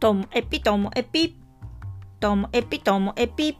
[0.00, 1.36] ともえぴともえぴ。
[2.20, 3.58] ともえぴともえぴ。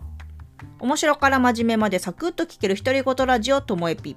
[0.78, 4.14] 面白から真面目までサクッと聞ける独り言ラジオともえぴ。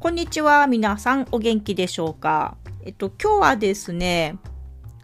[0.00, 0.66] こんにちは。
[0.66, 2.56] 皆さんお元気でしょうか？
[2.82, 4.38] えっと、今日はですね、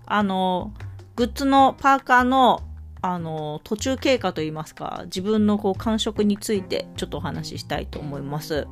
[0.06, 0.72] あの、
[1.14, 2.62] グッズのパーカーの
[3.02, 8.66] あの、途中経過といいますか、自分のこう感触についてちょっとお話ししたいと思います。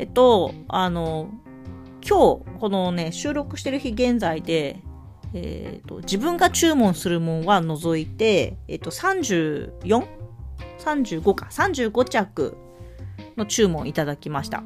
[0.00, 1.28] えっと、あの、
[2.02, 4.82] 今日、このね、収録してる日現在で、
[5.34, 12.56] えっ、と、自分が注文するもんは除いて、えっ、と、34?35 か、35着
[13.36, 14.62] の注文いただきました。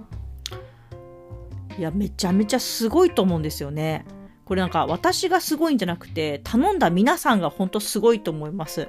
[1.79, 4.05] いや、めちゃめちゃすごいと思うんですよね。
[4.45, 8.89] これなんか私がすごいんじゃなくて、頼んだ皆さんが本当すごいと思います。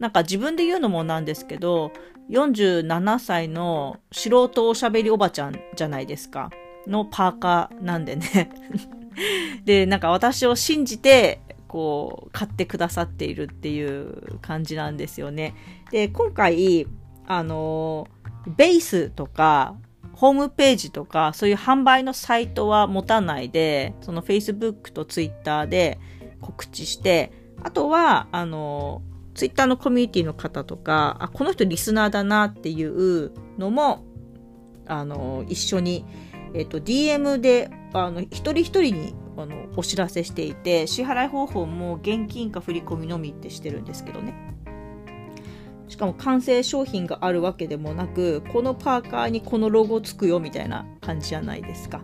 [0.00, 1.92] なんか自分で言うのもなんですけど、
[2.30, 6.50] 47歳の素人おしゃべりおばちゃんじゃないですか。
[6.86, 8.50] のパーカーなんでね
[9.64, 15.54] で、なんか私を信じて、こう、買ってくださっているっていう感じなんですよね。
[15.90, 16.86] で、今回、
[17.26, 18.08] あの、
[18.46, 19.76] ベースとか、
[20.12, 25.98] ホームページとか、そういう販売のサイトは持たないで、その Facebook と Twitter で
[26.40, 29.02] 告知して、あとは、あの、
[29.34, 34.04] Twitter のコミュニティの方とか、あ、この人リスナーだなっていうのも、
[34.86, 36.04] あの、一緒に、
[36.54, 44.34] えっ、と、DM で、あの、一人一人に、あの、お知らせしていて、支払い方法も現金か振り込みのみってしてるんですけどね。
[45.88, 52.02] しかも完成商品があるわけでもなく、このパーカーにこのロゴつくよみたいな感じじゃないですか。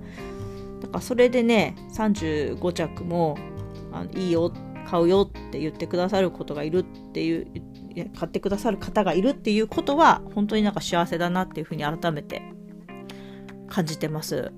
[0.81, 3.39] だからそれでね、35着も、
[3.93, 4.53] あのいいよ、
[4.87, 7.47] 買うよって言ってくださることがいるっていう、
[8.19, 12.43] 買ってくださる方がいるっていうことは、本当になんか幸せだなっていうふうに改めて
[13.71, 14.53] 感じてます。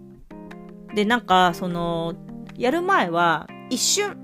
[0.94, 2.14] で、なんか、その、
[2.56, 4.16] やる前は、一瞬、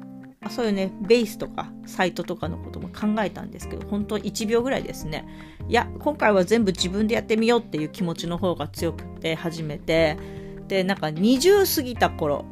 [0.50, 5.26] そういうね、ベースとか、サイトとかのことも考えたんですけど、本当1秒ぐらいですね。
[5.68, 10.18] いや、今回は全部自分でやってみようっていう気持ちの方が強くて始めて、
[10.66, 12.44] で、なんか20過ぎた頃、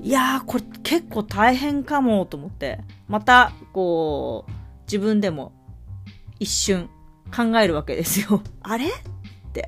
[0.00, 4.52] いやー、これ結構大変かもと思って、また、こう、
[4.86, 5.52] 自分でも
[6.38, 6.90] 一瞬
[7.34, 8.42] 考えるわけですよ。
[8.62, 8.86] あれ？
[8.86, 8.90] っ
[9.52, 9.66] て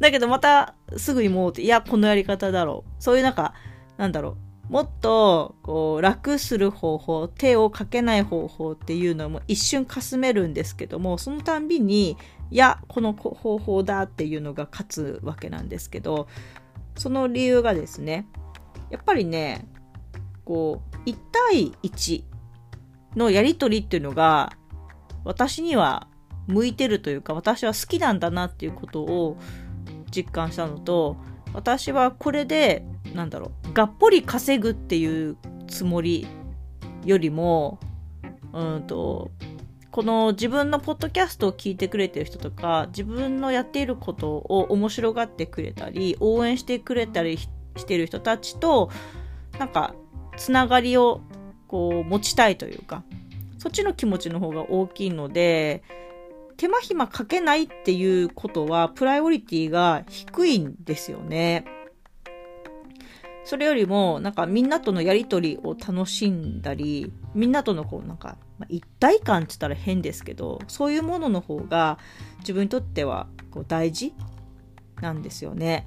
[0.00, 2.90] だけどまたすぐにもうて、いや、このやり方だろう。
[3.02, 3.54] そういうなんか、
[3.96, 4.36] なんだろ
[4.70, 4.72] う。
[4.72, 12.16] もっと、こう、楽する方法、手をかけない方法っていうのも一瞬かすめるんですけども、そのたんびに、
[12.50, 16.28] いや、この方法だっていうのが勝つわけなんですけど、
[16.96, 18.26] その理由がですね、
[18.90, 19.66] やっぱりね、
[20.44, 21.16] こう、1
[21.50, 22.24] 対1
[23.16, 24.52] のやりとりっていうのが、
[25.24, 26.08] 私には
[26.46, 29.36] 向いてるというか私は好きなんだなっていうことを
[30.10, 31.16] 実感したのと
[31.52, 35.36] 私はこれでなんだろうがっぽり稼ぐっていう
[35.66, 36.26] つもり
[37.04, 37.78] よりも
[38.52, 39.30] うんと
[39.90, 47.48] この自分のポッドキャストを聞いてくれてる人とか自分のやっていることを面白がってくれたり応援してくれたりし
[47.86, 48.90] てる人たちと
[49.58, 49.94] なんか
[50.36, 51.22] つながりを
[51.66, 53.02] こう持ちたいというか
[53.58, 55.82] そっちの気持ちの方が大きいので
[56.58, 61.64] 手間暇かけないっていうことは、プライオリティが低いんですよね。
[63.44, 71.96] それよりも、なんかみんなとのやりとりを楽しんだり、みんなとのこうなんか、ま、一体感って言ったら変ですけど、そういうものの方が
[72.40, 74.12] 自分にとってはこう大事
[75.00, 75.86] なんですよね。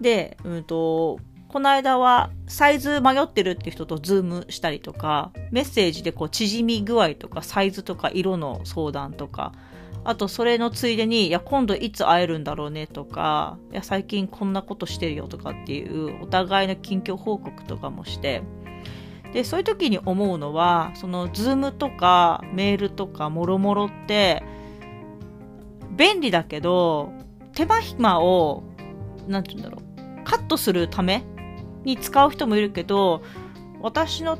[0.00, 9.52] で、うんと、この間はサイズ迷ってるって人とズームしたりとか、メッセージでこう縮み具合とかサイズとか色の相談とか、
[10.04, 18.42] あとそれのついでに、いや今度いつ会えるんだろうねとか、いや最近こんなことしてるよとかっていうお互いの近況報告とかもして、
[19.32, 24.44] で、そういう時に思うのは、そのズームとかメールとかもろもろって、
[25.96, 27.12] 便利だけど、
[27.54, 28.62] 手間暇を、
[29.26, 31.24] なんて言うんだろう、カットするため
[31.84, 33.22] に使う人もいるけど、
[33.80, 34.38] 私の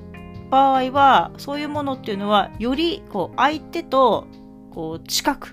[0.51, 4.27] 場合は、そういうものっていうのは、より、こう、相手と、
[4.71, 5.53] こう、近く、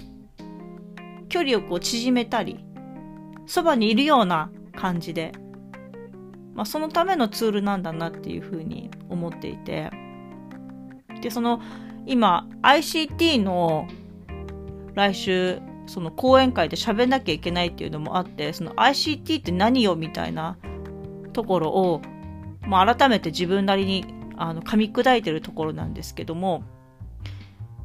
[1.30, 2.66] 距離をこう、縮めたり、
[3.45, 5.31] そばにいるような感じで、
[6.54, 9.92] まあ、そのためのツールなんだなっていうふうに思っていて、
[11.22, 11.62] で、その、
[12.06, 13.88] 今、ICT の
[14.95, 20.57] 来週、その講演会で喋んなきゃいけないっていうのもあって、その ICT って何よみたいな
[21.38, 22.01] ところを、
[22.68, 24.07] まあ、改めて自分なりに
[24.38, 26.63] あの噛み砕いてるところなんですけども、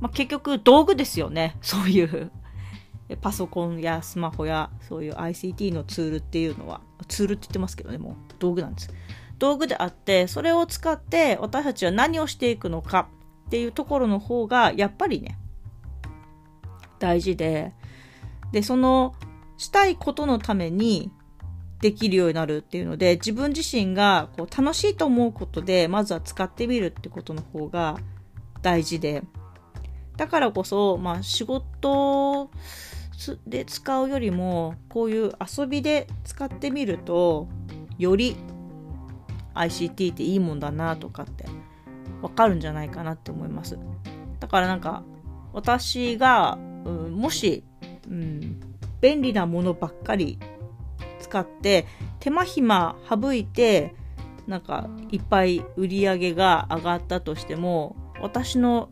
[0.00, 1.56] まあ、結局道具ですよね。
[1.60, 2.32] そういう
[3.20, 8.94] パソコンやスマホやそういう ICT のツールっていうのは、ツールって言ってますけどね、もう道具なんです。
[9.38, 13.10] 道具であって、それを使って私たちは何をしていくのか
[13.49, 15.38] っていうところの方が、やっぱりね、
[16.99, 17.75] 大事で、
[18.50, 19.14] で、その、
[19.58, 21.10] したいことのために
[21.82, 27.99] できるようになるっていうので、自分自身がこう楽しいと思うことで、まずは使ってみるってことの方が
[28.62, 29.25] 大事で、
[30.17, 32.50] だからこそ、まあ仕事
[33.49, 37.49] で使うよりも、こういう遊びで使ってみると、
[37.99, 38.37] より
[39.55, 41.46] ICT っていいもんだなとかって
[42.23, 43.76] わかるんじゃないかなって思います。
[44.38, 45.02] だからなんか、
[45.52, 47.64] 私が、うん、もし、
[48.08, 48.61] うん、
[49.00, 50.38] 便利なものばっかり
[51.32, 51.87] 使って
[52.20, 53.94] 手間暇省いて
[54.46, 58.90] なんかいっぱい売り上げが上がったとしても私の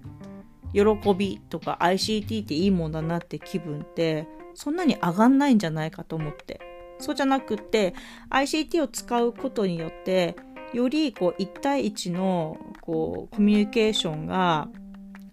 [0.72, 0.80] 喜
[1.14, 6.60] びとか ICT っていいもんだなって気分ってそんなに上がんないんじゃないかと思って。
[6.98, 7.94] そうじゃなくって
[8.28, 10.36] ICT を使うことによって
[10.74, 14.68] よりこう1対1のこうコミュニケーションが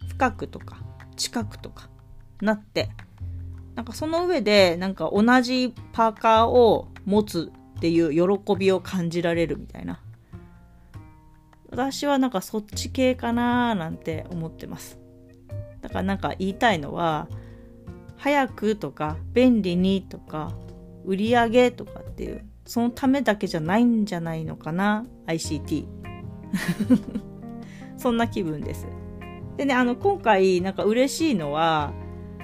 [0.08, 0.78] 深くとか
[1.18, 1.90] 近くとか
[2.42, 2.90] なって。
[3.78, 10.00] なんかその上でなんか同じパーカーを持つっていう喜びを感じられるみたいな。
[11.70, 15.00] 私はなんかそっち系かなーなんて思ってます。
[15.82, 17.28] だからなんか言いたいのは
[18.18, 20.54] 早くとか便利にとか
[21.06, 25.86] 売り上げとかっていうそのためだけじゃないんじゃないのかな ICT
[27.98, 28.86] そんな気分です。
[29.56, 31.94] でねあの今回なんか嬉しいのは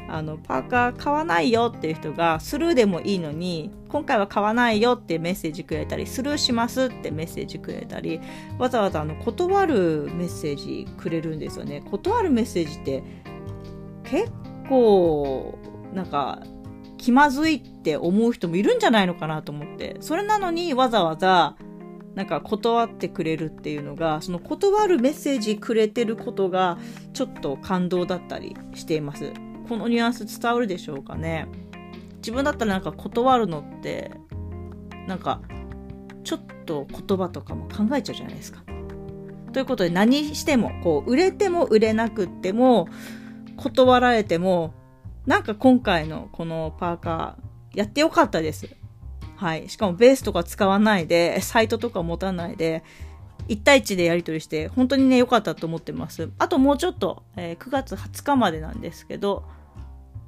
[0.10, 8.20] あのパーカー買わないよっていう人がスルーでもいいのに今回は買わないよってメッセージくれたりスルーしますってメッセージくれたり
[8.58, 11.82] わざわざあの断るメッセージくれるんですよね。
[11.90, 13.04] 断るメッセージって
[14.04, 14.32] 結
[14.68, 15.58] 構
[15.94, 16.44] なんか
[16.98, 19.98] 気まずいって思う人もいるんじゃないのかなと思って。
[20.00, 21.56] それなのにわざわざ
[22.16, 26.78] なんか断ってくれるっていうのがその断るメッセージくれてることが
[27.14, 29.34] ちょっと感動だったりしています。
[29.74, 31.48] このニュアンス伝わるでしょうかね
[32.18, 34.12] 自分だったらなんか断るのって
[35.08, 35.42] なんか
[36.24, 38.64] ちょっと言葉とかも考えちゃうじゃないですか。
[39.52, 42.88] ということで何してもこう売れても売れなくっても
[43.58, 44.74] 断られても
[45.26, 48.70] なんか今回のこのパーカーやってよかったです。
[49.36, 49.68] はい。
[49.70, 52.84] しかもベースとか使わないで、サイトとか持たないで、
[53.50, 56.30] 1対1でやり取りして、本当にね、良かったと思ってます。
[56.38, 59.44] あともうちょっと、えー、9月20日までなんですけど、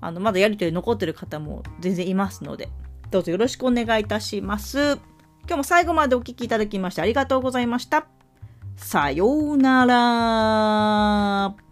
[0.01, 2.69] あの、まだやり取り残ってる方も全然いますので、
[3.12, 4.95] どうぞよろしくお願いいたします。
[5.47, 8.07] 今日も最後までお聴きいただきましてありがとうございました。
[8.75, 11.65] さようなら。